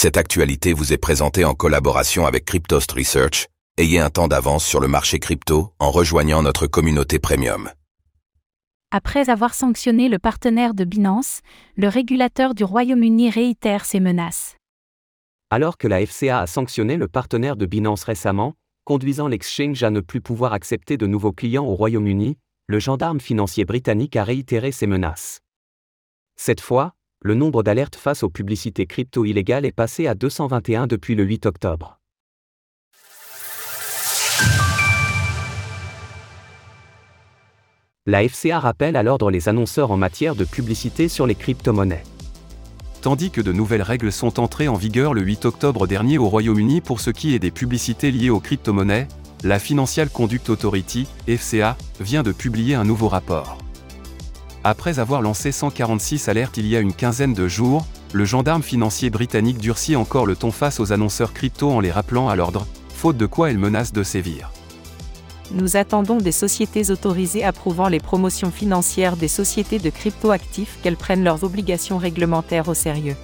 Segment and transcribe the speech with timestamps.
[0.00, 3.48] Cette actualité vous est présentée en collaboration avec Cryptost Research.
[3.78, 7.68] Ayez un temps d'avance sur le marché crypto en rejoignant notre communauté premium.
[8.92, 11.40] Après avoir sanctionné le partenaire de Binance,
[11.76, 14.54] le régulateur du Royaume-Uni réitère ses menaces.
[15.50, 18.54] Alors que la FCA a sanctionné le partenaire de Binance récemment,
[18.84, 22.38] conduisant l'exchange à ne plus pouvoir accepter de nouveaux clients au Royaume-Uni,
[22.68, 25.40] le gendarme financier britannique a réitéré ses menaces.
[26.36, 31.16] Cette fois, le nombre d'alertes face aux publicités crypto illégales est passé à 221 depuis
[31.16, 31.98] le 8 octobre.
[38.06, 42.04] La FCA rappelle à l'ordre les annonceurs en matière de publicité sur les crypto-monnaies.
[43.02, 46.80] Tandis que de nouvelles règles sont entrées en vigueur le 8 octobre dernier au Royaume-Uni
[46.80, 49.08] pour ce qui est des publicités liées aux crypto-monnaies,
[49.42, 53.58] la Financial Conduct Authority, FCA, vient de publier un nouveau rapport.
[54.70, 59.08] Après avoir lancé 146 alertes il y a une quinzaine de jours, le gendarme financier
[59.08, 63.16] britannique durcit encore le ton face aux annonceurs crypto en les rappelant à l'ordre, faute
[63.16, 64.52] de quoi elle menace de sévir.
[65.52, 71.24] Nous attendons des sociétés autorisées approuvant les promotions financières des sociétés de crypto-actifs qu'elles prennent
[71.24, 73.16] leurs obligations réglementaires au sérieux.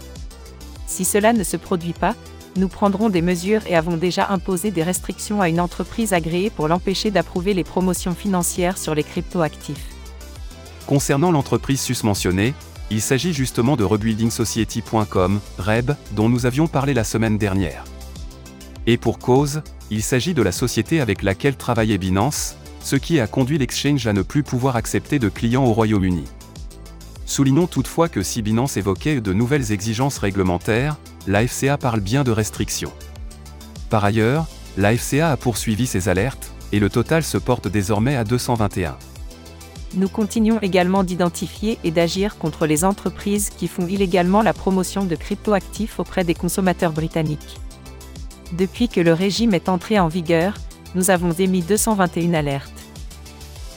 [0.86, 2.14] Si cela ne se produit pas,
[2.56, 6.68] nous prendrons des mesures et avons déjà imposé des restrictions à une entreprise agréée pour
[6.68, 9.94] l'empêcher d'approuver les promotions financières sur les crypto-actifs.
[10.86, 12.54] Concernant l'entreprise susmentionnée,
[12.90, 17.84] il s'agit justement de rebuildingsociety.com, REB, dont nous avions parlé la semaine dernière.
[18.86, 23.26] Et pour cause, il s'agit de la société avec laquelle travaillait Binance, ce qui a
[23.26, 26.24] conduit l'exchange à ne plus pouvoir accepter de clients au Royaume-Uni.
[27.24, 32.30] Soulignons toutefois que si Binance évoquait de nouvelles exigences réglementaires, la FCA parle bien de
[32.30, 32.92] restrictions.
[33.88, 38.24] Par ailleurs, la FCA a poursuivi ses alertes, et le total se porte désormais à
[38.24, 38.98] 221
[39.96, 45.14] nous continuons également d'identifier et d'agir contre les entreprises qui font illégalement la promotion de
[45.14, 47.60] cryptoactifs auprès des consommateurs britanniques.
[48.52, 50.54] Depuis que le régime est entré en vigueur,
[50.94, 52.70] nous avons émis 221 alertes.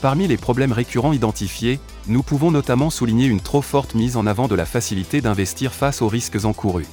[0.02, 4.48] Parmi les problèmes récurrents identifiés, nous pouvons notamment souligner une trop forte mise en avant
[4.48, 6.88] de la facilité d'investir face aux risques encourus.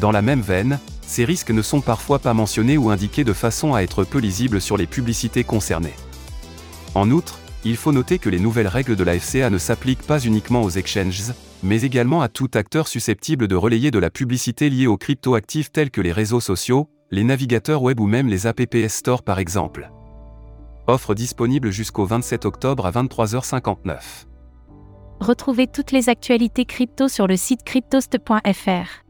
[0.00, 3.74] Dans la même veine, ces risques ne sont parfois pas mentionnés ou indiqués de façon
[3.74, 5.94] à être peu lisibles sur les publicités concernées.
[6.94, 7.40] En outre,
[7.70, 10.70] il faut noter que les nouvelles règles de la FCA ne s'appliquent pas uniquement aux
[10.70, 11.32] exchanges,
[11.62, 15.90] mais également à tout acteur susceptible de relayer de la publicité liée aux cryptoactifs tels
[15.90, 19.90] que les réseaux sociaux, les navigateurs web ou même les apps Store par exemple.
[20.86, 23.98] Offre disponible jusqu'au 27 octobre à 23h59.
[25.18, 29.02] Retrouvez toutes les actualités crypto sur le site cryptost.fr.